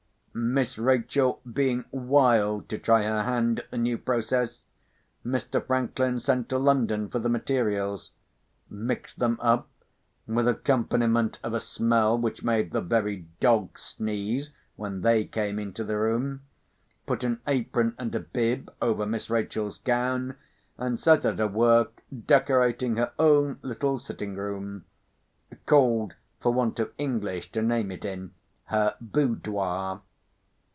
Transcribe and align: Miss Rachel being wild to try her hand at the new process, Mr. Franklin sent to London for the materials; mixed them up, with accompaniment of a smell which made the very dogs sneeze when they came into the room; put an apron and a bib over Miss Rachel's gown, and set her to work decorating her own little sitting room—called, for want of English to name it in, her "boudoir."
Miss 0.33 0.77
Rachel 0.77 1.41
being 1.51 1.83
wild 1.91 2.69
to 2.69 2.77
try 2.77 3.03
her 3.03 3.23
hand 3.23 3.59
at 3.59 3.71
the 3.71 3.77
new 3.77 3.97
process, 3.97 4.63
Mr. 5.25 5.61
Franklin 5.65 6.21
sent 6.21 6.47
to 6.47 6.57
London 6.57 7.09
for 7.09 7.19
the 7.19 7.27
materials; 7.27 8.11
mixed 8.69 9.19
them 9.19 9.37
up, 9.41 9.67
with 10.25 10.47
accompaniment 10.47 11.37
of 11.43 11.53
a 11.53 11.59
smell 11.59 12.17
which 12.17 12.45
made 12.45 12.71
the 12.71 12.79
very 12.79 13.25
dogs 13.41 13.81
sneeze 13.81 14.51
when 14.77 15.01
they 15.01 15.25
came 15.25 15.59
into 15.59 15.83
the 15.83 15.97
room; 15.97 16.43
put 17.05 17.25
an 17.25 17.41
apron 17.45 17.93
and 17.99 18.15
a 18.15 18.21
bib 18.21 18.73
over 18.81 19.05
Miss 19.05 19.29
Rachel's 19.29 19.79
gown, 19.79 20.37
and 20.77 20.97
set 20.97 21.23
her 21.23 21.35
to 21.35 21.47
work 21.47 22.03
decorating 22.25 22.95
her 22.95 23.11
own 23.19 23.59
little 23.61 23.97
sitting 23.97 24.35
room—called, 24.37 26.13
for 26.39 26.53
want 26.53 26.79
of 26.79 26.93
English 26.97 27.51
to 27.51 27.61
name 27.61 27.91
it 27.91 28.05
in, 28.05 28.31
her 28.67 28.95
"boudoir." 29.01 29.99